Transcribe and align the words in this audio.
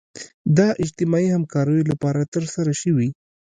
د 0.57 0.59
اجتماعي 0.83 1.27
همکاریو 1.35 1.87
لپاره 1.91 2.21
ترسره 2.33 2.73
شوي. 2.81 3.07